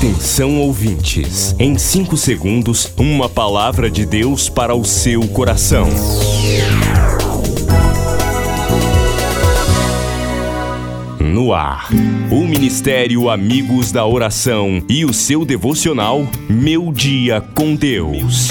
Atenção 0.00 0.58
ouvintes, 0.58 1.54
em 1.58 1.76
5 1.76 2.16
segundos, 2.16 2.90
uma 2.96 3.28
palavra 3.28 3.90
de 3.90 4.06
Deus 4.06 4.48
para 4.48 4.74
o 4.74 4.82
seu 4.82 5.28
coração. 5.28 5.86
No 11.20 11.52
ar, 11.52 11.90
o 12.30 12.46
Ministério 12.46 13.28
Amigos 13.28 13.92
da 13.92 14.06
Oração 14.06 14.82
e 14.88 15.04
o 15.04 15.12
seu 15.12 15.44
devocional 15.44 16.26
Meu 16.48 16.90
Dia 16.94 17.42
com 17.54 17.74
Deus. 17.74 18.48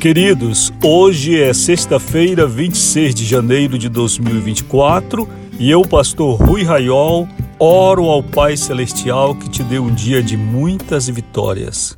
Queridos, 0.00 0.72
hoje 0.82 1.40
é 1.40 1.54
sexta-feira, 1.54 2.44
26 2.44 3.14
de 3.14 3.24
janeiro 3.24 3.78
de 3.78 3.88
2024 3.88 5.28
e 5.60 5.70
eu, 5.70 5.82
pastor 5.82 6.42
Rui 6.42 6.64
Raiol, 6.64 7.28
oro 7.58 8.04
ao 8.04 8.22
Pai 8.22 8.56
Celestial 8.56 9.34
que 9.34 9.48
te 9.48 9.62
dê 9.62 9.78
um 9.78 9.92
dia 9.92 10.22
de 10.22 10.36
muitas 10.36 11.08
vitórias. 11.08 11.96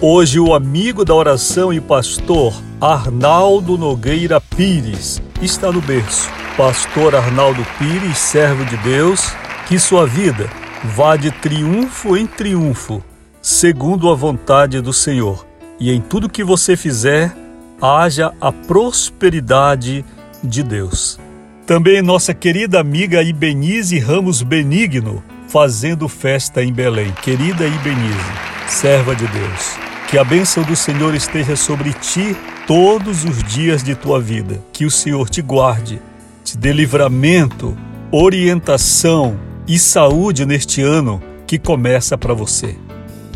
Hoje, 0.00 0.38
o 0.38 0.54
amigo 0.54 1.04
da 1.04 1.14
oração 1.14 1.72
e 1.72 1.80
pastor 1.80 2.54
Arnaldo 2.80 3.76
Nogueira 3.76 4.40
Pires 4.40 5.20
está 5.42 5.70
no 5.70 5.80
berço. 5.80 6.30
Pastor 6.56 7.14
Arnaldo 7.14 7.66
Pires, 7.78 8.16
servo 8.16 8.64
de 8.64 8.76
Deus, 8.78 9.32
que 9.68 9.78
sua 9.78 10.06
vida 10.06 10.48
vá 10.82 11.16
de 11.16 11.30
triunfo 11.30 12.16
em 12.16 12.26
triunfo, 12.26 13.02
segundo 13.42 14.08
a 14.10 14.14
vontade 14.14 14.80
do 14.80 14.92
Senhor. 14.92 15.46
E 15.78 15.90
em 15.90 16.00
tudo 16.00 16.28
que 16.28 16.44
você 16.44 16.76
fizer, 16.76 17.36
haja 17.80 18.32
a 18.40 18.50
prosperidade 18.50 20.04
de 20.42 20.62
Deus. 20.62 21.18
Também 21.66 22.00
nossa 22.00 22.32
querida 22.32 22.80
amiga 22.80 23.22
Ibenize 23.22 23.98
Ramos 23.98 24.42
Benigno, 24.42 25.22
fazendo 25.48 26.08
festa 26.08 26.62
em 26.62 26.72
Belém. 26.72 27.12
Querida 27.22 27.66
Ibenize, 27.66 28.32
serva 28.68 29.14
de 29.14 29.26
Deus, 29.26 29.76
que 30.08 30.16
a 30.16 30.24
bênção 30.24 30.62
do 30.62 30.76
Senhor 30.76 31.14
esteja 31.14 31.56
sobre 31.56 31.92
ti 31.92 32.36
todos 32.66 33.24
os 33.24 33.42
dias 33.42 33.82
de 33.82 33.94
tua 33.94 34.20
vida. 34.20 34.62
Que 34.72 34.84
o 34.84 34.90
Senhor 34.90 35.28
te 35.28 35.42
guarde, 35.42 36.00
te 36.44 36.56
dê 36.56 36.72
livramento, 36.72 37.76
orientação 38.12 39.36
e 39.66 39.78
saúde 39.78 40.46
neste 40.46 40.82
ano 40.82 41.20
que 41.46 41.58
começa 41.58 42.16
para 42.16 42.34
você. 42.34 42.76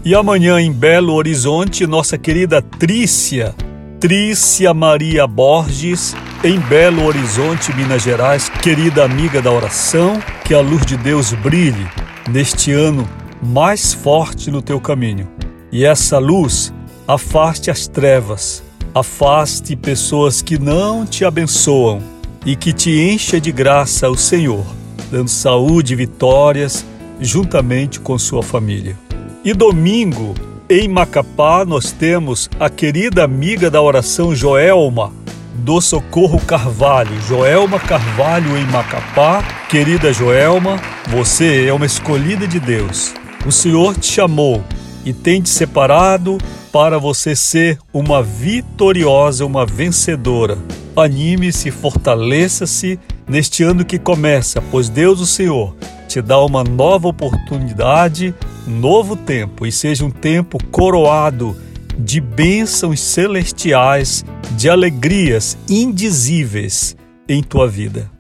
E 0.05 0.15
amanhã 0.15 0.61
em 0.61 0.73
Belo 0.73 1.13
Horizonte, 1.13 1.87
nossa 1.87 2.17
querida 2.17 2.63
Trícia, 2.63 3.55
Trícia 4.01 4.73
Maria 4.73 5.27
Borges, 5.27 6.17
em 6.43 6.59
Belo 6.59 7.05
Horizonte, 7.05 7.71
Minas 7.77 8.03
Gerais, 8.03 8.49
querida 8.49 9.05
amiga 9.05 9.43
da 9.43 9.53
oração, 9.53 10.19
que 10.43 10.55
a 10.55 10.61
luz 10.63 10.87
de 10.87 10.97
Deus 10.97 11.35
brilhe 11.35 11.87
neste 12.31 12.73
ano 12.73 13.07
mais 13.43 13.93
forte 13.93 14.51
no 14.51 14.63
teu 14.63 14.81
caminho. 14.81 15.29
E 15.71 15.85
essa 15.85 16.19
luz 16.19 16.73
afaste 17.07 17.71
as 17.71 17.87
trevas, 17.87 18.63
afaste 18.95 19.77
pessoas 19.77 20.41
que 20.41 20.59
não 20.59 21.05
te 21.05 21.23
abençoam 21.23 22.01
e 22.47 22.57
que 22.57 22.73
te 22.73 23.03
encha 23.03 23.39
de 23.39 23.53
graça 23.53 24.09
o 24.09 24.17
Senhor, 24.17 24.65
dando 25.11 25.29
saúde 25.29 25.93
e 25.93 25.97
vitórias 25.97 26.87
juntamente 27.21 28.01
com 28.01 28.19
sua 28.19 28.43
família. 28.43 28.99
E 29.45 29.53
domingo, 29.53 30.35
em 30.71 30.87
Macapá, 30.87 31.65
nós 31.65 31.91
temos 31.91 32.49
a 32.61 32.71
querida 32.71 33.25
amiga 33.25 33.69
da 33.69 33.83
oração 33.83 34.33
Joelma, 34.37 35.13
do 35.53 35.81
Socorro 35.81 36.41
Carvalho. 36.41 37.21
Joelma 37.23 37.81
Carvalho 37.81 38.57
em 38.57 38.65
Macapá. 38.67 39.43
Querida 39.69 40.13
Joelma, 40.13 40.81
você 41.09 41.67
é 41.67 41.73
uma 41.73 41.87
escolhida 41.87 42.47
de 42.47 42.61
Deus. 42.61 43.13
O 43.45 43.51
Senhor 43.51 43.97
te 43.97 44.07
chamou 44.07 44.63
e 45.05 45.13
tem 45.13 45.43
te 45.43 45.49
separado 45.49 46.39
para 46.73 47.01
você 47.01 47.35
ser 47.35 47.77
uma 47.93 48.23
vitoriosa, 48.23 49.45
uma 49.45 49.67
vencedora. 49.67 50.57
Anime-se, 50.95 51.73
fortaleça-se 51.73 52.97
neste 53.29 53.65
ano 53.65 53.85
que 53.85 53.99
começa, 53.99 54.63
pois 54.71 54.89
Deus, 54.89 55.21
o 55.21 55.27
Senhor, 55.27 55.75
te 56.11 56.21
dá 56.21 56.41
uma 56.41 56.65
nova 56.65 57.07
oportunidade 57.07 58.35
novo 58.67 59.15
tempo 59.15 59.65
e 59.65 59.71
seja 59.71 60.05
um 60.05 60.11
tempo 60.11 60.59
coroado 60.71 61.57
de 61.97 62.21
bênçãos 62.21 62.99
celestiais, 63.01 64.25
de 64.53 64.69
alegrias 64.69 65.57
indizíveis 65.69 66.97
em 67.29 67.43
tua 67.45 67.69
vida. 67.69 68.11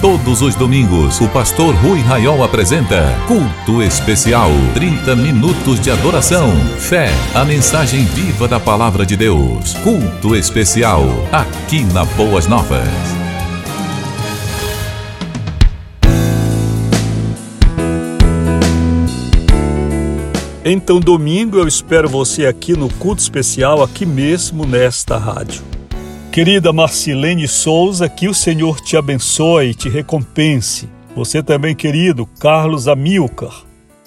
Todos 0.00 0.42
os 0.42 0.54
domingos, 0.54 1.20
o 1.20 1.28
pastor 1.28 1.74
Rui 1.76 2.00
Raiol 2.00 2.42
apresenta 2.44 3.04
Culto 3.26 3.82
Especial. 3.82 4.50
30 4.74 5.16
minutos 5.16 5.80
de 5.80 5.90
adoração, 5.90 6.50
fé, 6.78 7.08
a 7.34 7.44
mensagem 7.44 8.04
viva 8.04 8.46
da 8.46 8.60
palavra 8.60 9.04
de 9.04 9.16
Deus. 9.16 9.74
Culto 9.84 10.36
Especial, 10.36 11.04
aqui 11.32 11.84
na 11.84 12.04
Boas 12.04 12.46
Novas. 12.46 13.21
Então, 20.64 21.00
domingo 21.00 21.58
eu 21.58 21.66
espero 21.66 22.08
você 22.08 22.46
aqui 22.46 22.74
no 22.74 22.88
culto 22.88 23.20
especial, 23.20 23.82
aqui 23.82 24.06
mesmo 24.06 24.64
nesta 24.64 25.18
rádio. 25.18 25.60
Querida 26.30 26.72
Marcilene 26.72 27.48
Souza, 27.48 28.08
que 28.08 28.28
o 28.28 28.34
Senhor 28.34 28.80
te 28.80 28.96
abençoe 28.96 29.70
e 29.70 29.74
te 29.74 29.88
recompense. 29.88 30.88
Você 31.16 31.42
também, 31.42 31.74
querido 31.74 32.26
Carlos 32.38 32.86
Amilcar. 32.86 33.64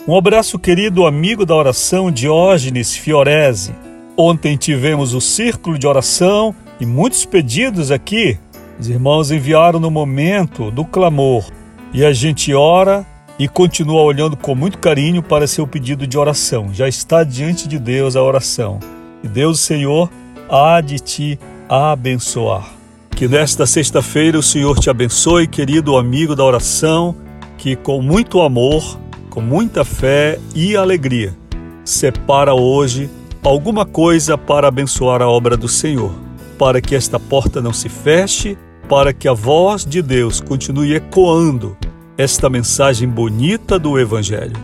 Um 0.07 0.15
abraço, 0.15 0.57
querido 0.57 1.05
amigo 1.05 1.45
da 1.45 1.53
oração 1.53 2.09
Diógenes 2.09 2.95
Fiorese. 2.95 3.75
Ontem 4.15 4.55
tivemos 4.55 5.13
o 5.13 5.19
círculo 5.19 5.77
de 5.77 5.85
oração 5.85 6.55
e 6.79 6.85
muitos 6.85 7.25
pedidos 7.25 7.91
aqui. 7.91 8.39
Os 8.79 8.88
irmãos 8.88 9.29
enviaram 9.29 9.77
no 9.77 9.91
momento 9.91 10.71
do 10.71 10.85
clamor. 10.85 11.44
E 11.94 12.05
a 12.05 12.13
gente 12.13 12.53
ora 12.53 13.05
e 13.38 13.47
continua 13.47 14.01
olhando 14.01 14.38
com 14.38 14.56
muito 14.56 14.78
carinho 14.78 15.22
para 15.22 15.47
seu 15.47 15.68
pedido 15.68 16.07
de 16.07 16.18
oração. 16.18 16.73
Já 16.73 16.88
está 16.88 17.23
diante 17.23 17.68
de 17.68 17.78
Deus 17.78 18.16
a 18.16 18.23
oração. 18.23 18.79
E 19.23 19.28
Deus, 19.28 19.59
Senhor, 19.59 20.09
há 20.50 20.79
de 20.81 21.00
te 21.00 21.40
abençoar. 21.68 22.72
Que 23.12 23.28
nesta 23.28 23.66
sexta-feira 23.66 24.38
o 24.38 24.44
Senhor 24.44 24.79
te 24.79 24.90
abençoe, 24.90 25.47
querido 25.47 25.97
amigo 25.97 26.35
da 26.35 26.44
oração, 26.44 27.16
que 27.57 27.75
com 27.75 28.01
muito 28.01 28.41
amor, 28.41 29.00
com 29.29 29.41
muita 29.41 29.84
fé 29.84 30.40
e 30.53 30.75
alegria, 30.75 31.35
separa 31.84 32.53
hoje 32.53 33.09
alguma 33.44 33.85
coisa 33.85 34.38
para 34.38 34.68
abençoar 34.68 35.22
a 35.22 35.29
obra 35.29 35.56
do 35.56 35.68
Senhor, 35.68 36.13
para 36.57 36.81
que 36.81 36.95
esta 36.95 37.19
porta 37.19 37.62
não 37.62 37.74
se 37.74 37.90
feche, 37.90 38.57
para 38.88 39.13
que 39.13 39.28
a 39.28 39.34
voz 39.34 39.85
de 39.85 40.01
Deus 40.01 40.40
continue 40.40 40.94
ecoando 40.94 41.78
esta 42.17 42.49
mensagem 42.49 43.07
bonita 43.07 43.77
do 43.77 43.99
Evangelho. 43.99 44.57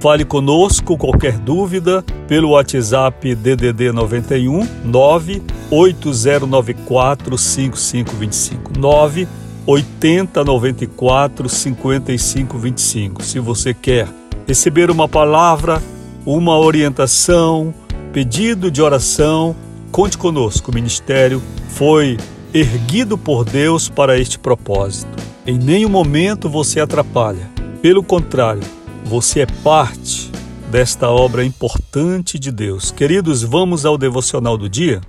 Fale 0.00 0.24
conosco 0.24 0.96
qualquer 0.96 1.36
dúvida 1.38 2.04
pelo 2.28 2.50
WhatsApp 2.50 3.34
DDD 3.34 3.90
91 3.90 4.64
98094 4.84 7.36
5525 7.36 8.78
98094 8.78 11.48
5525. 11.48 13.24
Se 13.24 13.40
você 13.40 13.74
quer 13.74 14.06
receber 14.46 14.88
uma 14.90 15.08
palavra, 15.08 15.82
uma 16.24 16.56
orientação, 16.56 17.74
pedido 18.12 18.70
de 18.70 18.80
oração, 18.80 19.56
conte 19.90 20.16
conosco. 20.16 20.70
O 20.70 20.74
ministério 20.74 21.42
foi 21.70 22.16
erguido 22.54 23.18
por 23.18 23.44
Deus 23.44 23.88
para 23.88 24.16
este 24.16 24.38
propósito. 24.38 25.27
Em 25.50 25.56
nenhum 25.56 25.88
momento 25.88 26.46
você 26.46 26.78
atrapalha. 26.78 27.50
Pelo 27.80 28.02
contrário, 28.02 28.60
você 29.02 29.40
é 29.40 29.46
parte 29.46 30.30
desta 30.70 31.08
obra 31.08 31.42
importante 31.42 32.38
de 32.38 32.52
Deus. 32.52 32.90
Queridos, 32.90 33.42
vamos 33.44 33.86
ao 33.86 33.96
devocional 33.96 34.58
do 34.58 34.68
dia? 34.68 35.00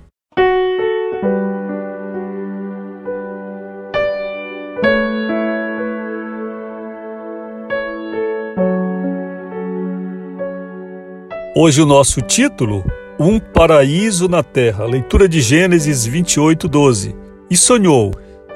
Hoje 11.54 11.82
o 11.82 11.84
nosso 11.84 12.22
título, 12.22 12.82
Um 13.18 13.38
Paraíso 13.38 14.26
na 14.26 14.42
Terra, 14.42 14.86
leitura 14.86 15.28
de 15.28 15.42
Gênesis 15.42 16.06
28, 16.06 16.66
12. 16.66 17.14
E 17.50 17.56
sonhou, 17.58 18.10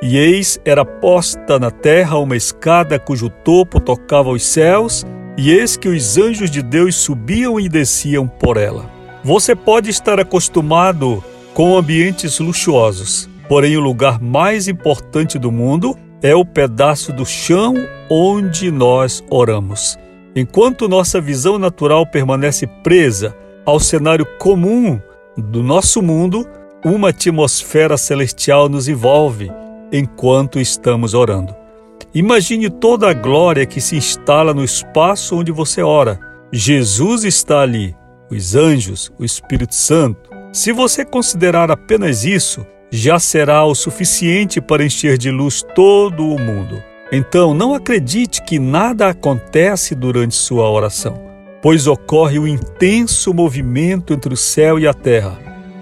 e 0.04 0.16
eis 0.16 0.60
era 0.64 0.84
posta 0.84 1.58
na 1.58 1.70
terra 1.70 2.18
uma 2.18 2.36
escada 2.36 2.98
cujo 2.98 3.28
topo 3.28 3.80
tocava 3.80 4.28
os 4.28 4.44
céus, 4.44 5.04
e 5.36 5.50
eis 5.50 5.76
que 5.76 5.88
os 5.88 6.16
anjos 6.16 6.50
de 6.50 6.62
Deus 6.62 6.94
subiam 6.94 7.58
e 7.58 7.68
desciam 7.68 8.28
por 8.28 8.56
ela. 8.56 8.88
Você 9.24 9.56
pode 9.56 9.90
estar 9.90 10.20
acostumado 10.20 11.24
com 11.54 11.76
ambientes 11.76 12.38
luxuosos, 12.38 13.28
Porém, 13.48 13.76
o 13.76 13.80
lugar 13.80 14.20
mais 14.20 14.68
importante 14.68 15.38
do 15.38 15.52
mundo 15.52 15.96
é 16.22 16.34
o 16.34 16.44
pedaço 16.44 17.12
do 17.12 17.26
chão 17.26 17.74
onde 18.08 18.70
nós 18.70 19.22
oramos. 19.30 19.98
Enquanto 20.34 20.88
nossa 20.88 21.20
visão 21.20 21.58
natural 21.58 22.06
permanece 22.06 22.66
presa 22.66 23.36
ao 23.64 23.78
cenário 23.78 24.26
comum 24.38 25.00
do 25.36 25.62
nosso 25.62 26.00
mundo, 26.00 26.46
uma 26.84 27.10
atmosfera 27.10 27.96
celestial 27.96 28.68
nos 28.68 28.88
envolve 28.88 29.50
enquanto 29.92 30.58
estamos 30.58 31.14
orando. 31.14 31.54
Imagine 32.14 32.70
toda 32.70 33.10
a 33.10 33.12
glória 33.12 33.66
que 33.66 33.80
se 33.80 33.96
instala 33.96 34.54
no 34.54 34.64
espaço 34.64 35.36
onde 35.36 35.50
você 35.50 35.82
ora. 35.82 36.20
Jesus 36.52 37.24
está 37.24 37.60
ali, 37.60 37.96
os 38.30 38.54
anjos, 38.54 39.12
o 39.18 39.24
Espírito 39.24 39.74
Santo. 39.74 40.30
Se 40.52 40.72
você 40.72 41.04
considerar 41.04 41.70
apenas 41.70 42.24
isso, 42.24 42.64
já 42.90 43.18
será 43.18 43.64
o 43.64 43.74
suficiente 43.74 44.60
para 44.60 44.84
encher 44.84 45.18
de 45.18 45.30
luz 45.30 45.64
todo 45.74 46.24
o 46.24 46.38
mundo. 46.38 46.80
Então, 47.10 47.52
não 47.52 47.74
acredite 47.74 48.42
que 48.42 48.58
nada 48.58 49.08
acontece 49.08 49.94
durante 49.94 50.34
sua 50.34 50.70
oração, 50.70 51.20
pois 51.60 51.86
ocorre 51.86 52.38
o 52.38 52.42
um 52.42 52.46
intenso 52.46 53.34
movimento 53.34 54.12
entre 54.12 54.32
o 54.32 54.36
céu 54.36 54.78
e 54.78 54.86
a 54.86 54.94
terra. 54.94 55.38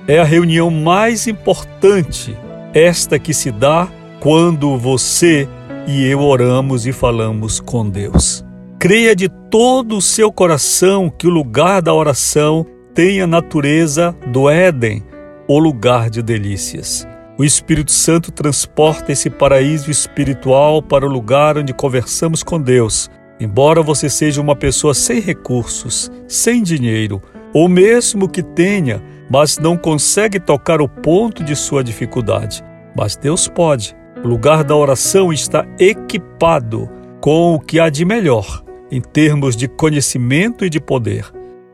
É 0.09 0.19
a 0.19 0.25
reunião 0.25 0.71
mais 0.71 1.27
importante, 1.27 2.37
esta 2.75 3.19
que 3.19 3.35
se 3.35 3.51
dá 3.51 3.89
quando 4.21 4.77
você 4.77 5.49
e 5.87 6.07
eu 6.07 6.21
oramos 6.21 6.87
e 6.87 6.93
falamos 6.93 7.61
com 7.61 7.89
Deus. 7.89 8.45
Creia 8.79 9.15
de 9.15 9.29
todo 9.29 9.97
o 9.97 10.03
seu 10.03 10.33
coração 10.33 11.11
que 11.11 11.27
o 11.27 11.31
lugar 11.31 11.83
da 11.83 11.93
oração 11.93 12.67
tem 12.95 13.21
a 13.21 13.27
natureza 13.27 14.15
do 14.27 14.49
Éden, 14.49 15.03
o 15.49 15.59
lugar 15.59 16.11
de 16.11 16.23
delícias. 16.23 17.07
O 17.39 17.45
Espírito 17.45 17.91
Santo 17.91 18.31
transporta 18.31 19.13
esse 19.13 19.31
paraíso 19.31 19.91
espiritual 19.91 20.83
para 20.83 21.07
o 21.07 21.09
lugar 21.09 21.59
onde 21.59 21.73
conversamos 21.73 22.43
com 22.43 22.61
Deus. 22.61 23.11
Embora 23.41 23.83
você 23.83 24.09
seja 24.09 24.41
uma 24.41 24.55
pessoa 24.55 24.95
sem 24.95 25.21
recursos, 25.21 26.11
sem 26.29 26.63
dinheiro, 26.63 27.21
ou 27.55 27.69
mesmo 27.69 28.29
que 28.29 28.43
tenha, 28.43 29.03
mas 29.31 29.59
não 29.59 29.77
consegue 29.77 30.41
tocar 30.41 30.81
o 30.81 30.89
ponto 30.89 31.43
de 31.43 31.55
sua 31.57 31.83
dificuldade. 31.83 32.63
Mas 32.97 33.17
Deus 33.17 33.49
pode. 33.49 33.97
O 34.25 34.29
lugar 34.29 34.63
da 34.65 34.77
oração 34.77 35.33
está 35.33 35.67
equipado 35.79 36.89
com 37.21 37.55
o 37.55 37.61
que 37.61 37.81
há 37.81 37.89
de 37.89 38.05
melhor 38.05 38.63
em 38.93 39.01
termos 39.01 39.57
de 39.57 39.67
conhecimento 39.67 40.67
e 40.67 40.71
de 40.71 40.79
poder. 40.79 41.25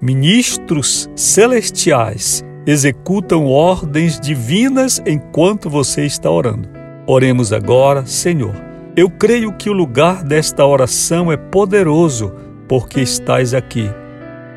Ministros 0.01 1.11
celestiais 1.17 2.45
executam 2.65 3.47
ordens 3.47 4.21
divinas 4.21 5.03
enquanto 5.05 5.69
você 5.69 6.07
está 6.07 6.31
orando. 6.31 6.69
Oremos 7.09 7.53
agora, 7.53 8.07
Senhor. 8.07 8.55
Eu 8.97 9.11
creio 9.11 9.53
que 9.53 9.69
o 9.69 9.73
lugar 9.73 10.23
desta 10.23 10.65
oração 10.65 11.33
é 11.33 11.37
poderoso, 11.37 12.33
porque 12.69 13.01
estás 13.01 13.53
aqui. 13.53 13.91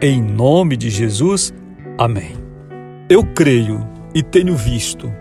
Em 0.04 0.20
nome 0.20 0.76
de 0.76 0.90
Jesus, 0.90 1.54
amém. 1.96 2.32
Eu 3.08 3.24
creio 3.24 3.88
e 4.16 4.24
tenho 4.24 4.56
visto 4.56 5.14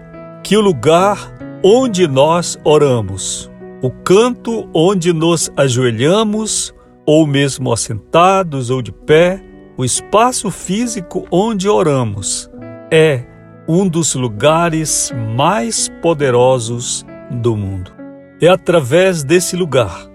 que 0.42 0.56
o 0.56 0.60
lugar 0.62 1.36
onde 1.62 2.08
nós 2.08 2.58
oramos, 2.64 3.50
o 3.82 3.90
canto 3.90 4.66
onde 4.72 5.12
nos 5.12 5.50
ajoelhamos, 5.54 6.74
ou 7.04 7.26
mesmo 7.26 7.70
assentados 7.70 8.70
ou 8.70 8.80
de 8.80 8.90
pé, 8.90 9.44
o 9.76 9.84
espaço 9.84 10.50
físico 10.50 11.26
onde 11.30 11.68
oramos, 11.68 12.50
é 12.90 13.24
um 13.68 13.86
dos 13.86 14.14
lugares 14.14 15.12
mais 15.36 15.90
poderosos 16.00 17.04
do 17.30 17.54
mundo. 17.54 17.92
É 18.40 18.48
através 18.48 19.22
desse 19.22 19.56
lugar 19.56 20.08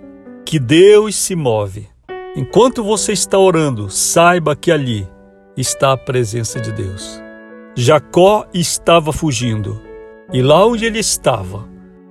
que 0.44 0.58
Deus 0.58 1.16
se 1.16 1.36
move. 1.36 1.95
Enquanto 2.36 2.84
você 2.84 3.14
está 3.14 3.40
orando, 3.40 3.90
saiba 3.90 4.58
que 4.58 4.70
ali 4.70 5.08
está 5.56 5.94
a 5.94 5.98
presença 5.98 6.60
de 6.60 6.70
Deus. 6.74 7.22
Jacó 7.78 8.46
estava 8.54 9.14
fugindo, 9.14 9.82
e 10.34 10.42
lá 10.42 10.66
onde 10.66 10.84
ele 10.84 11.00
estava, 11.00 11.66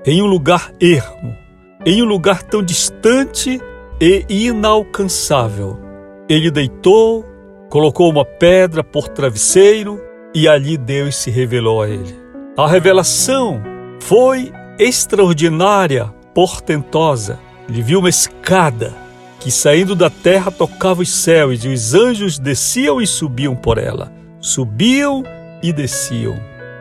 em 0.07 0.23
um 0.23 0.27
lugar 0.27 0.73
ermo, 0.81 1.37
em 1.85 2.03
um 2.03 2.07
lugar 2.07 2.43
tão 2.43 2.63
distante 2.63 3.61
e 4.01 4.25
inalcançável, 4.31 5.79
ele 6.27 6.51
deitou, 6.51 7.23
colocou 7.69 8.11
uma 8.11 8.25
pedra 8.25 8.83
por 8.83 9.09
travesseiro 9.09 10.01
e 10.35 10.49
ali 10.49 10.79
Deus 10.79 11.17
se 11.17 11.31
revelou 11.31 11.83
a 11.83 11.89
ele. 11.89 12.17
A 12.57 12.67
revelação 12.67 13.63
foi 14.01 14.51
extraordinária, 14.79 16.07
portentosa. 16.35 17.39
Ele 17.69 17.83
viu 17.83 17.99
uma 17.99 18.09
escada 18.09 19.04
que 19.45 19.51
saindo 19.51 19.95
da 19.95 20.09
terra 20.09 20.51
tocava 20.51 21.03
os 21.03 21.13
céus 21.13 21.63
e 21.65 21.69
os 21.69 21.93
anjos 21.93 22.39
desciam 22.39 22.99
e 22.99 23.07
subiam 23.07 23.55
por 23.55 23.77
ela. 23.77 24.11
Subiam 24.41 25.23
e 25.63 25.71
desciam. 25.71 26.35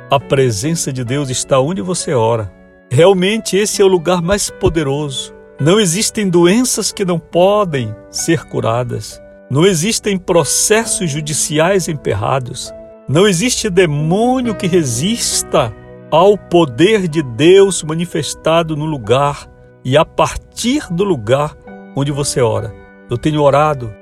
A 0.09 0.17
presença 0.17 0.93
de 0.93 1.03
Deus 1.03 1.29
está 1.29 1.59
onde 1.59 1.81
você 1.81 2.13
ora. 2.13 2.49
Realmente 2.89 3.57
esse 3.57 3.81
é 3.81 3.85
o 3.85 3.89
lugar 3.89 4.21
mais 4.21 4.49
poderoso. 4.49 5.33
Não 5.59 5.77
existem 5.77 6.29
doenças 6.29 6.93
que 6.93 7.03
não 7.03 7.19
podem 7.19 7.93
ser 8.09 8.45
curadas. 8.45 9.21
Não 9.51 9.65
existem 9.65 10.17
processos 10.17 11.11
judiciais 11.11 11.89
emperrados. 11.89 12.71
Não 13.09 13.27
existe 13.27 13.69
demônio 13.69 14.55
que 14.55 14.67
resista 14.67 15.75
ao 16.09 16.37
poder 16.37 17.09
de 17.09 17.21
Deus 17.21 17.83
manifestado 17.83 18.73
no 18.73 18.85
lugar 18.85 19.49
e 19.83 19.97
a 19.97 20.05
partir 20.05 20.87
do 20.89 21.03
lugar 21.03 21.57
onde 21.95 22.11
você 22.11 22.41
ora. 22.41 22.73
Eu 23.09 23.17
tenho 23.17 23.41
orado, 23.41 23.93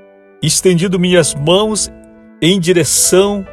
estendido 0.42 0.98
minhas 0.98 1.34
mãos 1.34 1.92
em 2.40 2.58
direção 2.58 3.46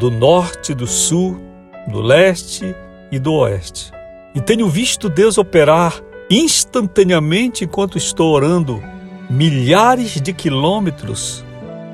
do 0.00 0.10
norte, 0.10 0.74
do 0.74 0.86
sul, 0.86 1.40
do 1.88 2.00
leste 2.00 2.74
e 3.10 3.18
do 3.18 3.32
oeste. 3.34 3.92
E 4.34 4.40
tenho 4.40 4.68
visto 4.68 5.08
Deus 5.08 5.38
operar 5.38 6.00
instantaneamente 6.30 7.64
enquanto 7.64 7.98
estou 7.98 8.32
orando, 8.32 8.82
milhares 9.30 10.20
de 10.20 10.32
quilômetros 10.32 11.44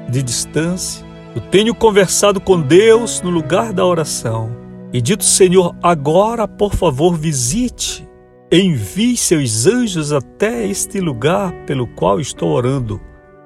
de 0.08 0.22
distância 0.22 1.10
eu 1.34 1.40
tenho 1.40 1.72
conversado 1.74 2.40
com 2.40 2.60
Deus 2.60 3.22
no 3.22 3.30
lugar 3.30 3.72
da 3.72 3.86
oração 3.86 4.50
e 4.92 5.00
dito, 5.00 5.22
Senhor, 5.22 5.76
agora, 5.80 6.48
por 6.48 6.74
favor, 6.74 7.16
visite, 7.16 8.06
envie 8.52 9.16
seus 9.16 9.66
anjos 9.66 10.12
até 10.12 10.66
este 10.66 11.00
lugar 11.00 11.52
pelo 11.66 11.86
qual 11.86 12.18
estou 12.18 12.50
orando. 12.50 13.00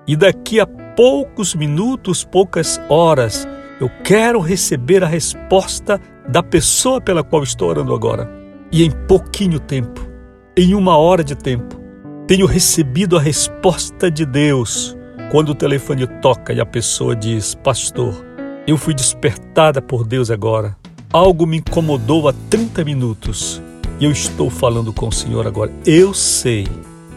E 0.07 0.17
daqui 0.17 0.59
a 0.59 0.67
poucos 0.67 1.55
minutos, 1.55 2.25
poucas 2.25 2.81
horas, 2.89 3.47
eu 3.79 3.91
quero 4.03 4.41
receber 4.41 5.05
a 5.05 5.07
resposta 5.07 6.01
da 6.27 6.43
pessoa 6.43 7.03
pela 7.03 7.23
qual 7.23 7.43
estou 7.43 7.69
orando 7.69 7.95
agora. 7.95 8.31
E 8.73 8.83
em 8.83 8.91
pouquinho 8.91 9.61
tempo, 9.61 10.09
em 10.57 10.75
uma 10.75 10.97
hora 10.97 11.23
de 11.23 11.35
tempo, 11.35 11.79
tenho 12.27 12.47
recebido 12.47 13.19
a 13.19 13.21
resposta 13.21 14.11
de 14.11 14.25
Deus 14.25 14.97
quando 15.31 15.51
o 15.51 15.55
telefone 15.55 16.07
toca 16.23 16.53
e 16.55 16.61
a 16.61 16.67
pessoa 16.67 17.15
diz: 17.15 17.55
Pastor, 17.55 18.25
eu 18.67 18.79
fui 18.79 18.95
despertada 18.95 19.83
por 19.83 20.07
Deus 20.07 20.31
agora. 20.31 20.75
Algo 21.13 21.47
me 21.47 21.59
incomodou 21.59 22.27
há 22.27 22.33
30 22.49 22.85
minutos 22.85 23.63
e 24.01 24.05
eu 24.05 24.11
estou 24.11 24.51
falando 24.51 24.93
com 24.93 25.09
o 25.09 25.13
Senhor 25.13 25.47
agora. 25.47 25.73
Eu 25.87 26.13
sei 26.13 26.67